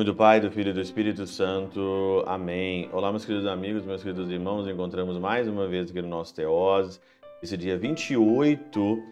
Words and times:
nome 0.00 0.12
do 0.12 0.16
Pai, 0.16 0.40
do 0.40 0.50
Filho 0.50 0.70
e 0.70 0.72
do 0.72 0.80
Espírito 0.80 1.26
Santo. 1.26 2.24
Amém. 2.26 2.88
Olá, 2.90 3.10
meus 3.10 3.26
queridos 3.26 3.46
amigos, 3.46 3.84
meus 3.84 4.02
queridos 4.02 4.30
irmãos. 4.30 4.66
Encontramos 4.66 5.18
mais 5.18 5.46
uma 5.46 5.68
vez 5.68 5.90
aqui 5.90 6.00
no 6.00 6.08
nosso 6.08 6.34
Teós, 6.34 6.98
esse 7.42 7.54
dia 7.54 7.76
28 7.76 9.02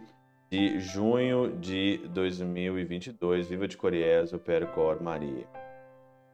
de 0.50 0.80
junho 0.80 1.54
de 1.60 1.98
2022. 2.08 3.50
Viva 3.50 3.68
de 3.68 3.76
Coriésio, 3.76 4.38
Percor 4.38 5.02
Maria. 5.02 5.46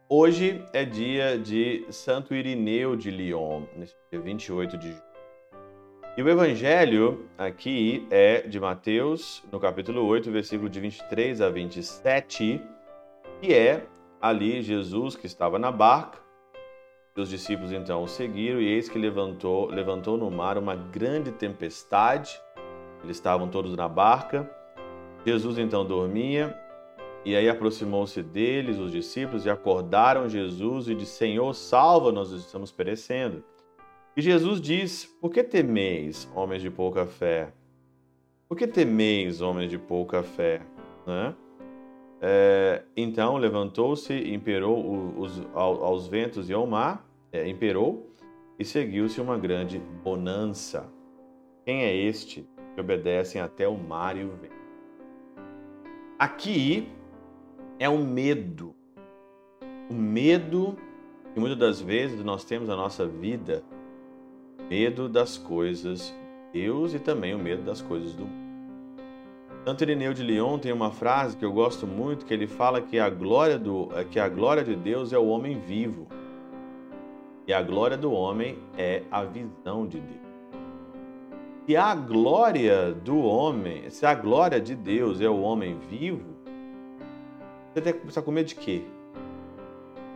Hoje 0.07 0.63
é 0.71 0.85
dia 0.85 1.37
de 1.37 1.85
Santo 1.89 2.33
Irineu 2.33 2.95
de 2.95 3.11
Lyon, 3.11 3.63
nesse 3.75 3.93
dia 4.09 4.21
28 4.21 4.77
de 4.77 4.87
junho. 4.87 5.03
E 6.15 6.23
o 6.23 6.29
evangelho 6.29 7.25
aqui 7.37 8.07
é 8.09 8.39
de 8.39 8.57
Mateus, 8.57 9.43
no 9.51 9.59
capítulo 9.59 10.05
8, 10.05 10.31
versículo 10.31 10.69
de 10.69 10.79
23 10.79 11.41
a 11.41 11.49
27, 11.49 12.61
que 13.41 13.53
é 13.53 13.85
ali 14.27 14.61
Jesus 14.61 15.15
que 15.15 15.27
estava 15.27 15.59
na 15.59 15.71
barca. 15.71 16.17
Os 17.15 17.29
discípulos 17.29 17.71
então 17.71 18.03
o 18.03 18.07
seguiram 18.07 18.59
e 18.59 18.67
eis 18.67 18.89
que 18.89 18.97
levantou, 18.97 19.67
levantou 19.67 20.17
no 20.17 20.29
mar 20.31 20.57
uma 20.57 20.75
grande 20.75 21.31
tempestade. 21.31 22.41
Eles 23.03 23.17
estavam 23.17 23.47
todos 23.47 23.75
na 23.75 23.87
barca. 23.87 24.49
Jesus 25.25 25.57
então 25.57 25.85
dormia 25.85 26.57
e 27.23 27.35
aí 27.35 27.47
aproximou-se 27.47 28.21
deles 28.21 28.77
os 28.77 28.91
discípulos 28.91 29.45
e 29.45 29.49
acordaram 29.49 30.27
Jesus 30.27 30.87
e 30.87 30.95
disse: 30.95 31.17
Senhor, 31.17 31.53
salva, 31.53 32.11
nós 32.11 32.31
estamos 32.31 32.71
perecendo. 32.71 33.43
E 34.17 34.21
Jesus 34.21 34.59
diz: 34.59 35.05
Por 35.21 35.31
que 35.31 35.43
temeis, 35.43 36.29
homens 36.35 36.61
de 36.61 36.69
pouca 36.69 37.05
fé? 37.05 37.53
Por 38.47 38.57
que 38.57 38.67
temeis, 38.67 39.41
homens 39.41 39.69
de 39.69 39.77
pouca 39.77 40.21
fé? 40.21 40.61
Né? 41.05 41.33
É, 42.27 42.81
então 42.97 43.37
levantou-se, 43.37 44.11
imperou 44.33 45.13
os, 45.15 45.39
aos 45.53 46.07
ventos 46.07 46.49
e 46.49 46.53
ao 46.53 46.65
mar, 46.65 47.07
é, 47.31 47.47
imperou, 47.47 48.09
e 48.57 48.65
seguiu-se 48.65 49.21
uma 49.21 49.37
grande 49.37 49.77
bonança. 50.03 50.91
Quem 51.63 51.83
é 51.83 51.95
este 51.95 52.43
que 52.73 52.81
obedecem 52.81 53.39
até 53.39 53.67
o 53.67 53.77
mar 53.77 54.17
e 54.17 54.23
o 54.23 54.29
vento? 54.29 54.55
Aqui 56.17 56.87
é 57.77 57.87
o 57.87 57.99
medo. 57.99 58.73
O 59.87 59.93
medo 59.93 60.75
que 61.31 61.39
muitas 61.39 61.59
das 61.59 61.79
vezes 61.79 62.23
nós 62.23 62.43
temos 62.43 62.67
na 62.67 62.75
nossa 62.75 63.05
vida, 63.05 63.63
medo 64.67 65.07
das 65.07 65.37
coisas 65.37 66.11
de 66.53 66.61
Deus 66.63 66.95
e 66.95 66.97
também 66.97 67.35
o 67.35 67.37
medo 67.37 67.61
das 67.61 67.83
coisas 67.83 68.13
do 68.13 68.25
mundo. 68.25 68.44
Santo 69.65 69.81
Irineu 69.81 70.13
de 70.13 70.21
Lyon 70.21 70.59
tem 70.59 70.71
uma 70.71 70.91
frase 70.91 71.35
que 71.35 71.43
eu 71.43 71.51
gosto 71.51 71.87
muito, 71.87 72.23
que 72.23 72.31
ele 72.31 72.45
fala 72.45 72.79
que 72.79 72.99
a 72.99 73.09
glória, 73.09 73.57
do, 73.57 73.89
que 74.11 74.19
a 74.19 74.29
glória 74.29 74.63
de 74.63 74.75
Deus 74.75 75.11
é 75.11 75.17
o 75.17 75.25
homem 75.25 75.57
vivo. 75.57 76.05
E 77.47 77.51
a 77.51 77.63
glória 77.63 77.97
do 77.97 78.11
homem 78.11 78.59
é 78.77 79.01
a 79.09 79.23
visão 79.23 79.87
de 79.87 79.99
Deus. 79.99 80.21
Se 81.65 81.75
a 81.75 81.95
glória 81.95 82.91
do 82.91 83.17
homem, 83.17 83.89
se 83.89 84.05
a 84.05 84.13
glória 84.13 84.61
de 84.61 84.75
Deus 84.75 85.19
é 85.19 85.27
o 85.27 85.41
homem 85.41 85.79
vivo, 85.89 86.35
você 87.73 87.81
tem 87.81 87.93
que 87.93 87.99
começar 88.01 88.21
com 88.21 88.29
medo 88.29 88.45
de 88.45 88.55
quê? 88.55 88.83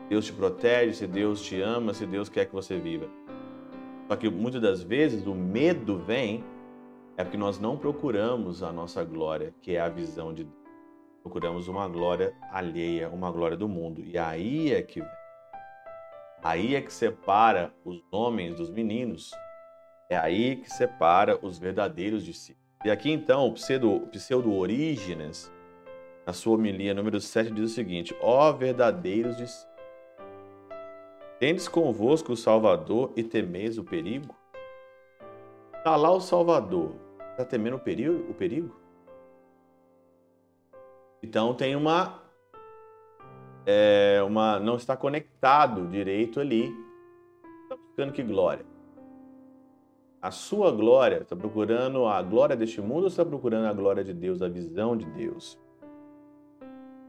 Deus 0.10 0.28
te 0.28 0.34
protege, 0.34 0.94
se 0.94 1.08
Deus 1.08 1.42
te 1.42 1.60
ama, 1.60 1.96
se 1.96 2.06
Deus 2.06 2.30
quer 2.30 2.46
que 2.46 2.54
você 2.54 2.78
viva. 2.78 3.08
Só 4.08 4.16
que 4.16 4.30
muitas 4.30 4.62
das 4.62 4.84
vezes 4.84 5.26
o 5.26 5.34
medo 5.34 5.98
vem 5.98 6.44
é 7.20 7.24
porque 7.26 7.36
nós 7.36 7.60
não 7.60 7.76
procuramos 7.76 8.64
a 8.64 8.72
nossa 8.72 9.04
glória, 9.04 9.54
que 9.62 9.76
é 9.76 9.82
a 9.82 9.90
visão 9.90 10.34
de 10.34 10.46
Deus. 10.46 10.58
Procuramos 11.22 11.68
uma 11.68 11.86
glória 11.86 12.34
alheia, 12.50 13.10
uma 13.10 13.30
glória 13.30 13.58
do 13.58 13.68
mundo. 13.68 14.02
E 14.06 14.18
aí 14.18 14.72
é 14.72 14.82
que 14.82 15.04
aí 16.42 16.76
é 16.76 16.82
que 16.82 16.94
separa 16.94 17.74
os 17.84 18.02
homens 18.10 18.56
dos 18.56 18.70
meninos. 18.70 19.32
É 20.10 20.16
aí 20.16 20.56
que 20.56 20.70
separa 20.70 21.38
os 21.46 21.60
verdadeiros 21.60 22.24
discípulos. 22.24 22.66
E 22.86 22.90
aqui 22.90 23.12
então, 23.12 23.48
o 23.48 23.52
pseudo, 23.52 24.08
pseudo 24.14 24.54
Orígenes, 24.54 25.52
na 26.26 26.32
sua 26.32 26.54
homilia 26.54 26.94
número 26.94 27.20
7, 27.20 27.52
diz 27.52 27.72
o 27.72 27.76
seguinte: 27.76 28.16
Ó 28.22 28.50
verdadeiros 28.54 29.36
discípulos, 29.36 29.78
tendes 31.38 31.68
convosco 31.68 32.32
o 32.32 32.38
Salvador 32.38 33.12
e 33.18 33.24
temeis 33.24 33.78
o 33.78 33.84
perigo? 33.84 34.34
Está 35.76 35.98
lá 35.98 36.12
o 36.12 36.22
Salvador, 36.22 37.09
Está 37.40 37.52
temendo 37.52 37.78
o 37.78 37.80
perigo, 37.80 38.30
o 38.30 38.34
perigo? 38.34 38.76
Então 41.24 41.54
tem 41.54 41.74
uma, 41.74 42.22
é, 43.66 44.22
uma. 44.28 44.60
Não 44.60 44.76
está 44.76 44.98
conectado 44.98 45.88
direito 45.88 46.42
ali. 46.42 46.66
Está 47.64 47.78
buscando 47.78 48.12
que 48.12 48.22
glória? 48.24 48.66
A 50.22 50.32
sua 50.32 50.70
glória, 50.70 51.20
está 51.20 51.34
procurando 51.34 52.06
a 52.08 52.22
glória 52.22 52.58
deste 52.58 52.82
mundo 52.82 53.04
ou 53.04 53.08
está 53.08 53.24
procurando 53.24 53.68
a 53.68 53.74
glória 53.74 54.04
de 54.04 54.14
Deus, 54.14 54.42
a 54.42 54.50
visão 54.50 54.98
de 54.98 55.06
Deus? 55.06 55.58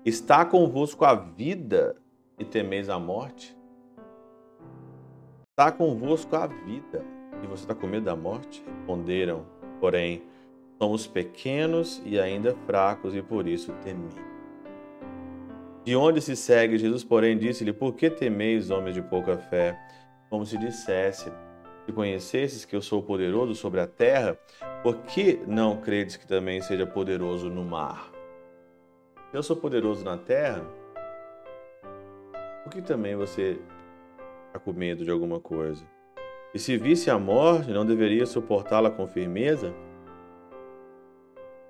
Está 0.05 0.45
convosco 0.45 1.05
a 1.05 1.17
vida 1.17 1.97
e 2.39 2.45
temeis 2.45 2.89
a 2.89 3.01
morte? 3.01 3.59
Está 5.51 5.73
convosco 5.73 6.37
a 6.37 6.47
vida 6.47 7.05
e 7.43 7.49
você 7.49 7.65
está 7.65 7.75
com 7.75 7.89
medo 7.89 8.05
da 8.05 8.15
morte? 8.15 8.65
Responderam 8.65 9.59
Porém, 9.81 10.23
somos 10.79 11.07
pequenos 11.07 12.01
e 12.05 12.21
ainda 12.21 12.55
fracos 12.67 13.15
e 13.15 13.23
por 13.23 13.49
isso 13.49 13.73
tememos. 13.83 14.15
De 15.83 15.97
onde 15.97 16.21
se 16.21 16.37
segue, 16.37 16.79
Jesus, 16.79 17.03
porém, 17.03 17.39
disse-lhe: 17.39 17.73
Por 17.73 17.95
que 17.95 18.11
temeis, 18.11 18.71
homens 18.71 18.95
de 18.95 19.03
pouca 19.03 19.39
fé? 19.39 19.79
Como 20.29 20.45
se 20.45 20.59
dissesse: 20.59 21.33
Se 21.87 21.93
conhecesses 21.93 22.65
que 22.65 22.77
eu 22.77 22.83
sou 22.83 23.03
poderoso 23.03 23.55
sobre 23.55 23.81
a 23.81 23.87
terra, 23.87 24.39
por 24.83 24.99
que 24.99 25.41
não 25.47 25.81
credes 25.81 26.17
que 26.17 26.27
também 26.27 26.61
seja 26.61 26.87
poderoso 26.87 27.49
no 27.49 27.65
mar? 27.65 28.13
Se 29.31 29.37
eu 29.37 29.43
sou 29.43 29.57
poderoso 29.57 30.05
na 30.05 30.19
terra, 30.19 30.63
por 32.63 32.73
que 32.73 32.83
também 32.83 33.17
você 33.17 33.59
está 34.47 34.59
com 34.59 34.73
medo 34.73 35.05
de 35.05 35.11
alguma 35.11 35.41
coisa? 35.41 35.85
E 36.53 36.59
se 36.59 36.77
visse 36.77 37.09
a 37.11 37.19
morte, 37.19 37.71
não 37.71 37.87
deveria 37.87 38.27
suportá-la 38.27 38.91
com 38.91 39.07
firmeza? 39.07 39.73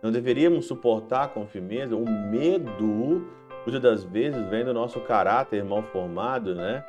Não 0.03 0.11
deveríamos 0.11 0.67
suportar 0.67 1.29
com 1.29 1.47
firmeza 1.47 1.95
o 1.95 2.09
medo, 2.09 3.27
muitas 3.67 3.83
das 3.83 4.05
vezes 4.05 4.49
vem 4.49 4.65
do 4.65 4.73
nosso 4.73 4.99
caráter 5.01 5.63
mal 5.63 5.83
formado, 5.83 6.55
né? 6.55 6.83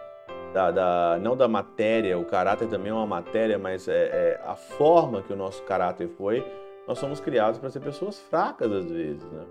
Da, 0.53 0.71
da, 0.71 1.19
não 1.21 1.35
da 1.35 1.47
matéria, 1.47 2.17
o 2.17 2.25
caráter 2.25 2.67
também 2.69 2.91
é 2.91 2.93
uma 2.93 3.05
matéria, 3.05 3.57
mas 3.57 3.87
é, 3.87 3.93
é 3.93 4.41
a 4.45 4.55
forma 4.55 5.21
que 5.21 5.33
o 5.33 5.35
nosso 5.35 5.61
caráter 5.63 6.09
foi. 6.17 6.45
Nós 6.87 6.97
somos 6.97 7.19
criados 7.19 7.59
para 7.59 7.69
ser 7.69 7.81
pessoas 7.81 8.19
fracas 8.19 8.71
às 8.71 8.89
vezes, 8.89 9.23
né? 9.31 9.43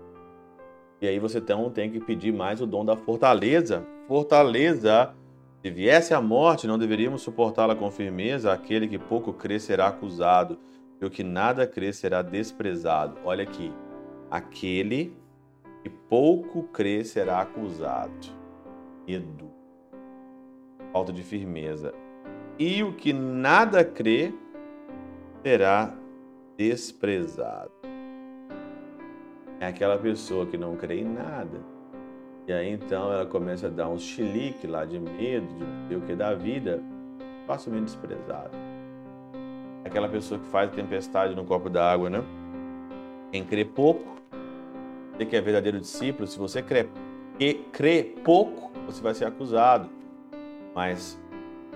E 0.99 1.07
aí 1.07 1.17
você 1.17 1.39
então 1.39 1.69
tem 1.69 1.89
que 1.89 1.99
pedir 1.99 2.31
mais 2.31 2.61
o 2.61 2.67
dom 2.67 2.85
da 2.85 2.95
fortaleza. 2.95 3.83
Fortaleza 4.07 5.13
se 5.61 5.69
viesse 5.69 6.11
a 6.11 6.19
morte, 6.19 6.65
não 6.65 6.79
deveríamos 6.79 7.21
suportá-la 7.21 7.75
com 7.75 7.91
firmeza. 7.91 8.51
Aquele 8.51 8.87
que 8.87 8.97
pouco 8.97 9.31
crê 9.31 9.59
será 9.59 9.87
acusado, 9.87 10.57
e 10.99 11.05
o 11.05 11.09
que 11.09 11.23
nada 11.23 11.67
crê 11.67 11.93
será 11.93 12.23
desprezado. 12.23 13.17
Olha 13.23 13.43
aqui. 13.43 13.71
Aquele 14.29 15.15
que 15.83 15.89
pouco 15.89 16.63
crê 16.63 17.03
será 17.03 17.41
acusado. 17.41 18.11
Medo. 19.07 19.51
Falta 20.91 21.13
de 21.13 21.21
firmeza. 21.21 21.93
E 22.57 22.81
o 22.81 22.93
que 22.93 23.13
nada 23.13 23.85
crê 23.85 24.33
será 25.43 25.93
desprezado. 26.57 27.71
É 29.59 29.67
aquela 29.67 29.97
pessoa 29.97 30.47
que 30.47 30.57
não 30.57 30.75
crê 30.75 31.01
em 31.01 31.05
nada 31.05 31.80
e 32.47 32.53
aí 32.53 32.71
então 32.71 33.11
ela 33.11 33.25
começa 33.25 33.67
a 33.67 33.69
dar 33.69 33.87
uns 33.89 34.01
chilique 34.01 34.67
lá 34.67 34.85
de 34.85 34.99
medo, 34.99 35.47
de 35.87 35.95
o 35.95 36.01
que 36.01 36.15
da 36.15 36.33
vida, 36.33 36.81
facilmente 37.45 37.85
desprezado. 37.85 38.51
Aquela 39.85 40.07
pessoa 40.07 40.39
que 40.39 40.47
faz 40.47 40.71
tempestade 40.71 41.35
no 41.35 41.45
copo 41.45 41.69
d'água, 41.69 42.09
né? 42.09 42.23
Quem 43.31 43.43
crê 43.43 43.63
pouco, 43.63 44.17
você 45.13 45.25
que 45.25 45.35
é 45.35 45.41
verdadeiro 45.41 45.79
discípulo, 45.79 46.27
se 46.27 46.37
você 46.37 46.61
crê, 46.61 46.87
crê 47.71 48.15
pouco, 48.23 48.71
você 48.85 49.01
vai 49.01 49.13
ser 49.13 49.25
acusado. 49.25 49.89
Mas 50.73 51.19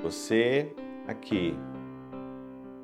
você 0.02 0.74
aqui, 1.08 1.58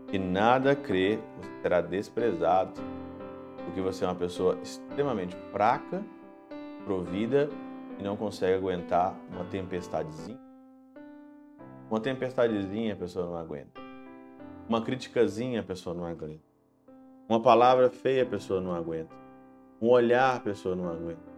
que 0.08 0.20
nada 0.20 0.76
crê, 0.76 1.20
você 1.38 1.50
será 1.62 1.82
desprezado, 1.82 2.82
porque 3.66 3.82
você 3.82 4.04
é 4.04 4.08
uma 4.08 4.16
pessoa 4.16 4.58
extremamente 4.62 5.36
fraca, 5.52 6.04
provida 6.86 7.50
e 8.02 8.04
não 8.04 8.18
consegue 8.18 8.56
aguentar 8.56 9.16
uma 9.30 9.46
tempestadezinha. 9.46 10.40
Uma 11.90 12.00
tempestadezinha 12.00 12.94
a 12.94 12.98
pessoa 12.98 13.28
não 13.28 13.38
aguenta. 13.38 13.80
Uma 14.68 14.82
criticazinha 14.82 15.60
a 15.60 15.64
pessoa 15.64 15.94
não 15.94 16.06
aguenta. 16.06 16.42
Uma 17.30 17.40
palavra 17.40 17.90
feia 17.92 18.24
a 18.24 18.26
pessoa 18.26 18.60
não 18.60 18.74
aguenta. 18.74 19.16
Um 19.80 19.88
olhar 19.88 20.36
a 20.36 20.40
pessoa 20.40 20.76
não 20.76 20.90
aguenta. 20.90 21.32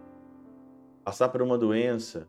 Passar 1.04 1.28
por 1.28 1.42
uma 1.42 1.58
doença 1.58 2.26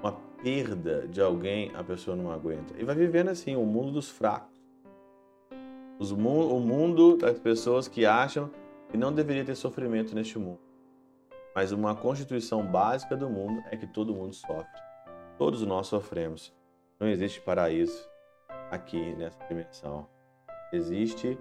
uma 0.00 0.12
perda 0.42 1.08
de 1.08 1.20
alguém, 1.20 1.72
a 1.74 1.82
pessoa 1.82 2.16
não 2.16 2.30
aguenta. 2.30 2.74
E 2.78 2.84
vai 2.84 2.94
vivendo 2.94 3.28
assim, 3.28 3.56
o 3.56 3.64
mundo 3.64 3.90
dos 3.92 4.08
fracos. 4.08 4.54
Os, 5.98 6.12
o 6.12 6.16
mundo 6.60 7.16
das 7.16 7.38
pessoas 7.38 7.88
que 7.88 8.06
acham 8.06 8.50
que 8.90 8.96
não 8.96 9.12
deveria 9.12 9.44
ter 9.44 9.56
sofrimento 9.56 10.14
neste 10.14 10.38
mundo. 10.38 10.65
Mas 11.56 11.72
uma 11.72 11.94
constituição 11.94 12.62
básica 12.66 13.16
do 13.16 13.30
mundo 13.30 13.64
é 13.70 13.78
que 13.78 13.86
todo 13.86 14.14
mundo 14.14 14.34
sofre. 14.34 14.78
Todos 15.38 15.62
nós 15.62 15.86
sofremos. 15.86 16.54
Não 17.00 17.08
existe 17.08 17.40
paraíso 17.40 18.06
aqui 18.70 19.14
nessa 19.14 19.42
dimensão. 19.48 20.06
Existe. 20.70 21.38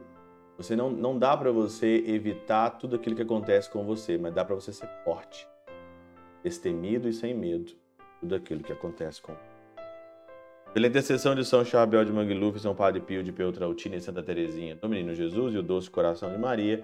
Você 0.56 0.73
não, 0.73 0.89
não 0.89 1.19
dá 1.19 1.35
para 1.35 1.51
você 1.51 2.01
evitar 2.07 2.69
tudo 2.69 2.95
aquilo 2.95 3.13
que 3.13 3.23
acontece 3.23 3.69
com 3.69 3.85
você, 3.85 4.17
mas 4.17 4.33
dá 4.33 4.45
para 4.45 4.56
você 4.56 4.71
ser 4.71 4.88
forte, 5.03 5.45
destemido 6.41 7.09
e 7.09 7.13
sem 7.13 7.33
medo 7.33 7.73
tudo 8.21 8.35
aquilo 8.35 8.63
que 8.63 8.71
acontece 8.71 9.21
com 9.21 9.35
pela 10.73 10.88
intercessão 10.88 11.33
de 11.33 11.45
São 11.45 11.63
Chabel 11.63 12.03
de 12.03 12.12
Mangluf, 12.12 12.59
São 12.59 12.75
Padre 12.75 13.00
Pio 13.00 13.23
de 13.23 13.31
Peutrautina 13.31 13.95
e 13.95 14.01
Santa 14.01 14.21
Teresinha, 14.21 14.75
do 14.75 14.89
Menino 14.89 15.15
Jesus 15.15 15.53
e 15.53 15.57
o 15.57 15.63
Doce 15.63 15.89
Coração 15.89 16.29
de 16.29 16.38
Maria, 16.38 16.83